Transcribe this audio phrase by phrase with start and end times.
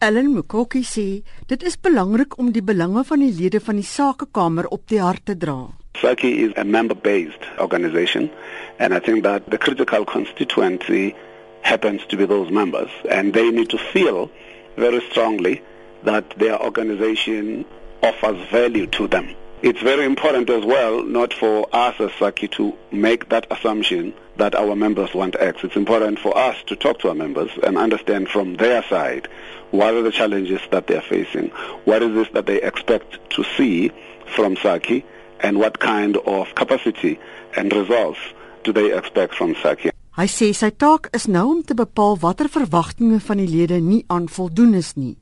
[0.00, 4.68] Ellen Mukoki sê dit is belangrik om die belange van die lede van die Sakekamer
[4.70, 5.56] op die hart te dra.
[5.98, 8.30] SACI is a member-based organization
[8.78, 11.14] and I think that the critical constituency
[11.62, 14.30] happens to be those members and they need to feel
[14.76, 15.60] very strongly
[16.04, 17.64] that their organization
[18.02, 19.34] offers value to them.
[19.60, 24.54] It's very important as well not for us as SACI to make that assumption that
[24.54, 25.64] our members want X.
[25.64, 29.26] It's important for us to talk to our members and understand from their side
[29.72, 31.48] what are the challenges that they're facing,
[31.86, 33.90] what is this that they expect to see
[34.36, 35.02] from SACI,
[35.40, 37.18] and what kind of capacity
[37.56, 38.20] and results
[38.62, 39.90] do they expect from SACI.
[40.18, 44.04] Hy sê sy taak is nou om te bepaal watter verwagtinge van die lede nie
[44.06, 45.16] aan voldoen is nie.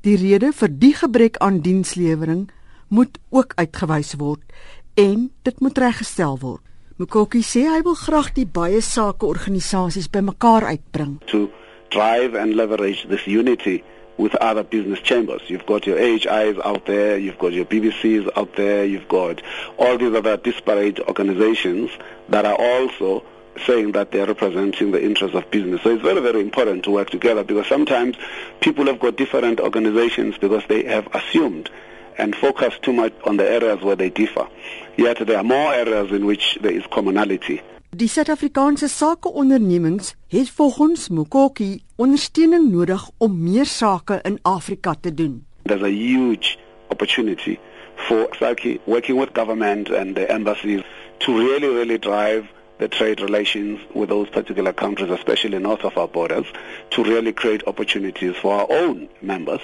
[0.00, 2.46] Die rede vir die gebrek aan dienslewering
[2.88, 4.42] moet ook uitgewys word
[4.94, 6.62] en dit moet reggestel word.
[6.96, 11.18] Mukoki sê hy wil graag die baie sake organisasies bymekaar uitbring.
[11.28, 11.50] To
[11.92, 13.82] drive and leverage this unity
[14.16, 15.42] with other business chambers.
[15.48, 19.42] You've got your AHIs out there, you've got your BBCs out there, you've got
[19.76, 21.90] all these other disparate organizations
[22.30, 23.22] that are also
[23.66, 25.82] saying that they're representing the interests of business.
[25.82, 28.16] So it's very, very important to work together because sometimes
[28.60, 31.70] people have got different organizations because they have assumed
[32.18, 34.46] and focus too much on the areas where they differ.
[34.96, 37.60] Yet there are more areas in which there is commonality.
[37.96, 45.46] Die Suid-Afrikaanse sakeondernemings het volgens Mukoki ondersteuning nodig om meer sake in Afrika te doen.
[45.62, 47.58] There's a huge opportunity
[47.94, 50.82] for SACI working with government and the embassies
[51.18, 52.44] to really really drive
[52.78, 56.46] the trade relations with those particular countries especially north of our borders
[56.90, 59.62] to really create opportunities for our own members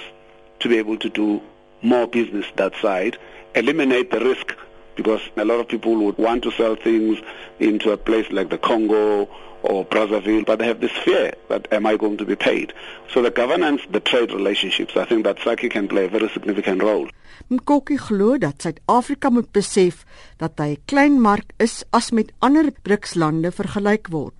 [0.59, 1.41] to be able to do
[1.83, 3.17] more business that side,
[3.55, 4.55] eliminate the risk
[4.95, 7.19] because a lot of people would want to sell things
[7.59, 9.27] into a place like the Congo
[9.63, 12.73] or Brazzaville, but they have this fear that am I going to be paid?
[13.11, 16.83] So the governance, the trade relationships, I think that SACI can play a very significant
[16.83, 17.09] role.
[17.49, 20.05] Mkoki glo dat Suid-Afrika moet besef
[20.37, 24.33] dat hy 'n klein mark is as met ander BRICS-lande vergelyk word.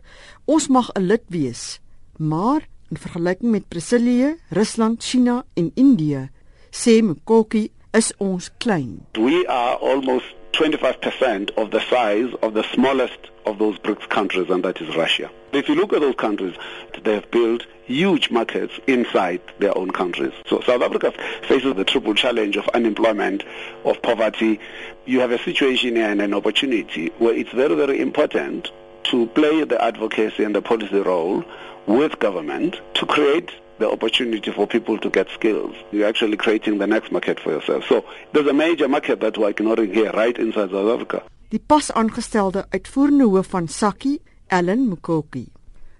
[0.46, 1.80] Ons mag 'n lid wees,
[2.18, 6.30] maar in vergelyking met Brasilië, Rusland, China en Indië
[6.74, 9.06] sê Mkoki is ons klein.
[9.18, 14.64] We are almost 25% of the size of the smallest of those BRICS countries and
[14.64, 15.30] that is Russia.
[15.52, 16.56] If you look at those countries,
[17.04, 20.34] they have built huge markets inside their own countries.
[20.48, 21.14] So South Africa
[21.48, 23.44] faces the triple challenge of unemployment,
[23.86, 24.60] of poverty.
[25.06, 28.72] You have a situation and an opportunity where it's very, very important
[29.06, 31.44] to play the advocacy and the policy role
[31.86, 35.76] with government to create the opportunity for people to get skills.
[35.92, 37.84] You're actually creating the next market for yourself.
[37.90, 41.24] So there's a major market that we're ignoring here right inside South Africa.
[41.50, 45.46] Die pas aangestelde uitvoerende hoof van Saki, Ellen Mukoki.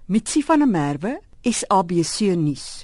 [0.06, 2.82] Mitsi van der Merwe, SABC nuus.